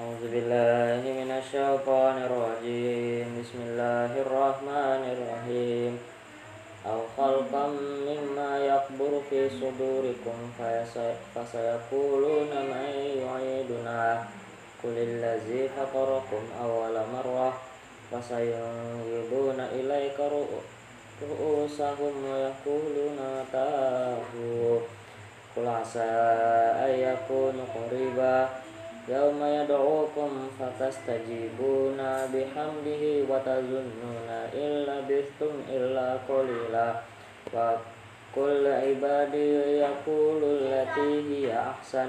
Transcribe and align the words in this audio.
أعوذ 0.00 0.22
بالله 0.32 1.02
من 1.20 1.30
الشيطان 1.42 2.16
الرجيم 2.28 3.26
بسم 3.40 3.58
الله 3.68 4.10
الرحمن 4.24 5.02
الرحيم 5.14 5.92
أو 6.86 6.98
خلقا 7.18 7.66
مما 8.08 8.50
يكبر 8.72 9.12
في 9.30 9.40
صدوركم 9.60 10.36
فيس- 10.58 11.18
فسيقولون 11.34 12.50
من 12.72 12.86
يعيدنا 13.24 14.02
قل 14.82 14.94
الذي 15.10 15.62
فطركم 15.76 16.42
أول 16.64 16.94
مرة 17.16 17.48
فسينغضون 18.10 19.58
إليك 19.78 20.18
رؤ- 20.18 20.62
رؤوسهم 21.30 22.14
ويقولون 22.30 23.18
متاه 23.38 24.16
قل 25.56 25.66
عسى 25.68 26.10
أن 26.86 26.92
يكون 27.08 27.56
قريبا 27.74 28.48
يوم 29.09 29.43
يدعوكم 29.43 30.47
فتستجيبون 30.59 31.97
بحمده 32.33 33.03
وتظنون 33.29 34.29
إن 34.53 34.85
لبثتم 34.87 35.53
إلا 35.69 36.17
قليلا. 36.29 36.95
وكل 37.53 38.67
عبادي 38.67 39.51
يقول 39.77 40.43
التي 40.43 41.11
هي 41.29 41.59
أحسن. 41.59 42.07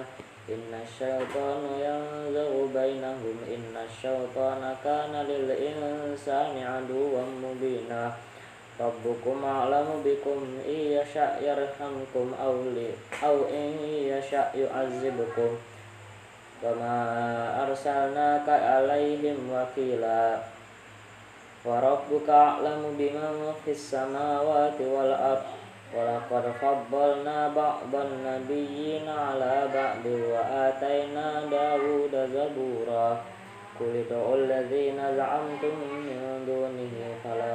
إن 0.49 0.81
الشيطان 0.83 1.63
ينزغ 1.81 2.67
بينهم. 2.75 3.37
إن 3.55 3.75
الشيطان 3.89 4.77
كان 4.85 5.27
للإنسان 5.29 6.55
عدوا 6.63 7.23
مبينا. 7.43 8.13
ربكم 8.81 9.45
أعلم 9.45 10.03
بكم. 10.05 10.59
إن 10.69 10.81
يشاء 10.81 11.43
يرحمكم. 11.43 12.35
أو, 12.45 12.55
أو 13.25 13.37
إن 13.49 13.75
يشاء 13.83 14.59
يعذبكم. 14.59 15.74
Kama 16.63 16.99
arsalnaka 17.67 18.83
alaihim 18.83 19.51
wakila 19.51 20.39
Wa 21.65 21.81
rabbuka 21.81 22.61
a'lamu 22.61 22.95
biman 22.95 23.55
fis 23.65 23.95
samawati 23.95 24.87
wal 24.87 25.11
ard 25.11 25.43
Walaqad 25.95 26.51
faddalna 26.59 27.55
ba'dan 27.55 28.27
nabiyyina 28.27 29.39
ala 29.39 29.71
ba'di 29.71 30.15
wa 30.31 30.71
atayna 30.71 31.47
Dawuda 31.47 32.31
zabura 32.31 33.23
Kul 33.75 34.07
du'ul 34.07 34.47
ladzina 34.47 35.15
za'amtum 35.15 36.07
min 36.07 36.47
dunihi 36.47 37.19
fala 37.23 37.55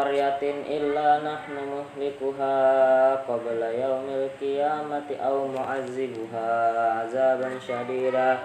qaryatin 0.00 0.64
illa 0.64 1.20
nahnu 1.20 1.60
muhlikuha 1.60 3.20
qabla 3.28 3.68
yaumil 3.68 4.32
qiyamati 4.40 5.20
aw 5.20 5.44
mu'azzibuha 5.44 6.48
azaban 7.04 7.60
syadida 7.60 8.40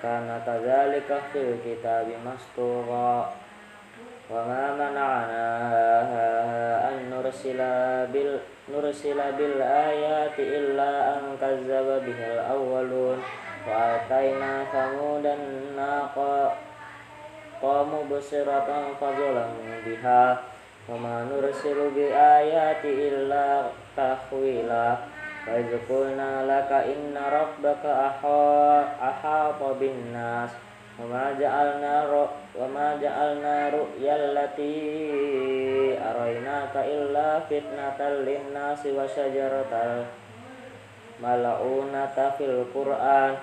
kana 0.00 0.40
kadzalika 0.40 1.20
fil 1.28 1.60
kitabi 1.60 2.16
mastura. 2.24 3.28
Wa 4.26 4.40
ma 4.42 4.72
mana'ana 4.72 5.44
an 6.80 7.12
nursila 7.12 8.08
bil 8.08 8.40
nursila 8.72 9.36
bil 9.36 9.60
ayati 9.60 10.48
illa 10.48 11.20
an 11.20 11.36
kazzaba 11.36 12.00
bihal 12.00 12.40
awwalun. 12.40 13.20
Wa 13.68 14.00
ataina 14.00 14.64
samudan 14.72 15.76
naqa 15.76 16.56
qamu 17.60 18.08
basiratan 18.08 18.96
fadzalamu 18.96 19.84
biha. 19.84 20.55
وما 20.89 21.23
نرسل 21.31 21.89
بآيات 21.95 22.83
إلا 22.85 23.63
تحويلا 23.97 24.87
وإذ 25.47 25.69
قلنا 25.89 26.31
لك 26.45 26.71
إن 26.71 27.17
ربك 27.17 27.83
أحا- 27.83 28.85
أحاط 29.03 29.61
بالناس 29.79 30.49
وما 30.99 31.25
جعلنا 31.39 32.05
رؤ 32.05 32.29
وما 32.59 32.87
جعلنا 33.01 33.69
رؤيا 33.69 34.15
التي 34.15 34.77
أريناك 35.97 36.75
إلا 36.75 37.39
فتنة 37.39 37.99
للناس 38.09 38.81
وشجرة 38.85 39.73
الملعونة 41.21 42.15
في 42.37 42.45
القرآن 42.45 43.33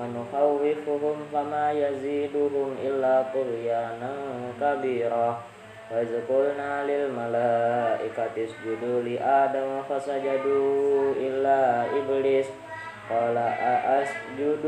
ونخوفهم 0.00 1.16
فما 1.32 1.66
يزيدهم 1.72 2.76
إلا 2.84 3.24
طغيانا 3.34 4.12
كبيرا 4.60 5.28
وإذ 5.90 6.10
قلنا 6.28 6.84
للملائكة 6.84 8.34
اسجدوا 8.44 9.02
لآدم 9.02 9.82
فسجدوا 9.88 11.14
إلا 11.14 11.84
إبليس 11.98 12.46
قال 13.10 13.36
أأسجد 13.38 14.64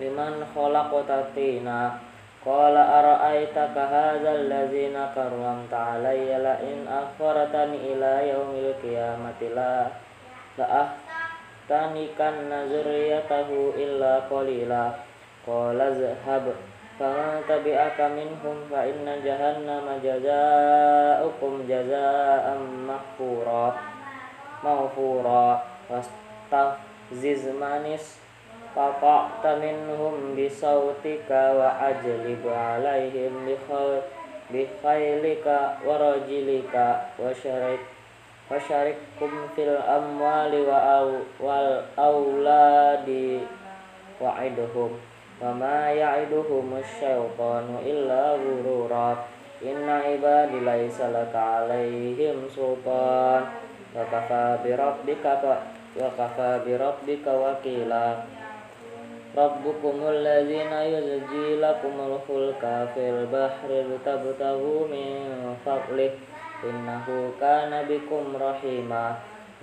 لمن 0.00 0.32
خلقت 0.54 1.10
طينا 1.36 1.92
قال 2.46 2.76
أرأيتك 2.76 3.76
هذا 3.76 4.30
الذي 4.34 4.88
كرمت 5.14 5.74
علي 5.74 6.28
لئن 6.38 6.78
أخرتني 6.88 7.76
إلى 7.92 8.12
يوم 8.32 8.50
القيامة 8.64 9.40
لا 9.54 9.86
لأحتنكن 10.58 12.50
ذريته 12.72 13.48
إلا 13.76 14.18
قليلا 14.32 14.90
قال 15.46 15.80
اذهب 15.80 16.44
فمن 17.00 17.42
تبعك 17.48 17.98
منهم 18.00 18.56
فإن 18.70 19.06
جهنم 19.24 19.86
جزاؤكم 20.04 21.52
جزاء 21.68 22.44
مغفورا 22.88 23.66
مغفورا 24.64 25.62
واستفزز 25.90 27.48
من 27.48 27.82
استطعت 27.98 29.44
منهم 29.46 30.14
بصوتك 30.36 31.30
وأجلب 31.30 32.42
عليهم 32.46 33.32
بخيل 33.48 34.00
بخيلك 34.50 35.46
ورجلك 35.86 36.74
وشرك 37.22 37.80
وشارككم 38.50 39.32
في 39.56 39.62
الأموال 39.64 40.52
وأو- 40.68 41.44
والأولاد 41.44 43.08
وعدهم 44.20 44.90
وما 45.42 45.90
يعدهم 45.90 46.66
الشيطان 46.84 47.66
إلا 47.86 48.22
غرورا 48.42 49.24
إن 49.62 49.88
عبادي 49.88 50.60
ليس 50.60 51.00
لك 51.00 51.34
عليهم 51.34 52.36
سلطان 52.56 53.42
وكفى 53.96 54.58
بربك 54.64 55.24
وكفى 56.00 56.50
بربك 56.66 57.26
وكيلا 57.26 58.06
ربكم 59.36 59.96
الذين 60.08 60.72
يزجي 60.72 61.48
لكم 61.60 61.94
الفلك 62.08 62.62
في 62.94 63.04
البحر 63.10 63.68
لتبتغوا 63.68 64.80
من 64.88 65.08
فضله 65.66 66.10
إنه 66.64 67.06
كان 67.40 67.72
بكم 67.88 68.24
رحيما 68.42 69.14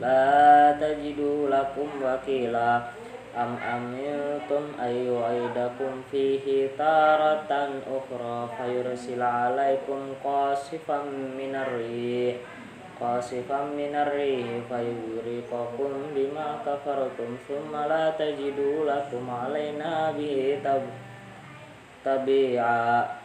la 0.00 0.72
tajidu 0.78 1.48
lakum 1.52 1.88
wakila. 2.00 2.88
Am 3.32 3.56
amiltum 3.56 4.76
ayu 4.76 5.16
aidakum 5.24 6.04
fihi 6.12 6.68
taratan 6.76 7.80
ukhra 7.88 8.44
fayursila 8.60 9.48
alaikum 9.48 10.12
qasifam 10.20 11.32
minari 11.32 12.36
qasifam 13.00 13.72
minari 13.72 14.44
minar 14.44 14.68
fayuriqakum 14.68 16.12
bima 16.12 16.60
kafartum 16.60 17.40
summa 17.48 17.88
la 17.88 18.12
tajidu 18.20 18.84
lakum 18.84 19.24
alaina 19.24 20.12
bihi 20.12 20.60
tab 20.60 20.84
tabi'a. 22.04 23.16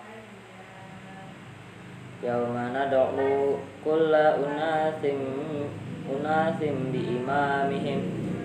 Yaumana 2.23 2.87
doklu 2.87 3.59
kulla 3.83 4.39
unasim 4.39 5.19
unasim 6.08 6.90
bi 6.92 7.00
imamihim 7.20 8.00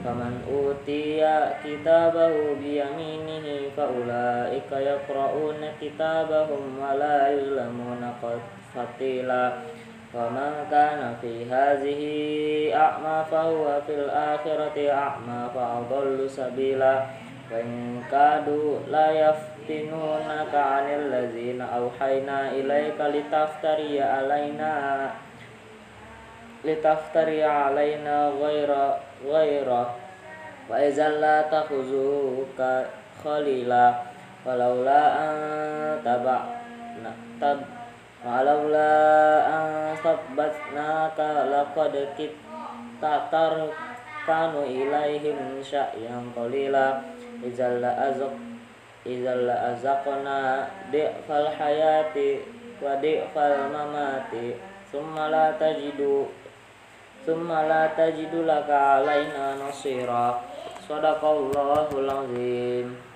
faman 0.06 0.40
utiya 0.48 1.60
kitabahu 1.64 2.56
bi 2.62 2.80
yaminihi 2.80 3.74
fa 3.76 3.90
ulaika 3.90 4.78
yaqra'una 4.80 5.76
kitabahum 5.82 6.80
wa 6.80 6.94
la 6.96 7.34
yuzlamuna 7.34 8.16
fatila 8.74 9.64
ومن 10.16 10.72
كان 10.72 11.16
في 11.22 11.46
هذه 11.52 12.02
أعمى 12.76 13.18
فهو 13.32 13.82
في 13.88 13.94
الآخرة 13.96 14.78
أعمى 14.92 15.42
فأضل 15.56 16.30
سبيلا 16.30 16.96
وإن 17.52 18.02
كادوا 18.12 18.80
لا 18.92 19.12
يفتنونك 19.12 20.54
عن 20.56 20.86
الذين 20.90 21.62
أوحينا 21.62 22.52
إليك 22.52 23.00
لتفتري 23.00 24.02
علينا 24.02 24.74
litaftari 26.63 27.43
alaina 27.43 28.31
ghaira 28.39 29.03
ghaira 29.27 29.83
wa 30.71 30.77
izalla 30.79 31.51
takhuzuka 31.51 32.87
khalila 33.19 34.07
walaula 34.47 35.03
an 35.19 35.37
taba 36.07 36.39
na 37.03 37.11
tab 37.43 37.59
walaula 38.23 38.95
an 39.43 39.67
sabbatnaka 39.99 41.51
laqad 41.51 41.95
kit 42.15 42.39
tatar 43.03 43.67
kanu 44.23 44.63
ilaihim 44.63 45.59
sya'yan 45.59 46.31
qalila 46.31 47.03
izalla 47.43 47.91
azq 48.07 48.31
izalla 49.03 49.75
azaqna 49.75 50.71
di'fal 50.95 51.51
hayati 51.59 52.47
wa 52.79 52.95
di'fal 53.03 53.67
mamati 53.67 54.55
summa 54.87 55.27
la 55.27 55.59
tajidu 55.59 56.31
thumma 57.27 57.63
la 57.69 57.89
tajidu 57.95 58.43
laka 58.47 59.03
alaina 59.03 59.57
nasira. 59.59 60.41
Sadaqallahul 60.89 62.11
azim. 62.11 63.12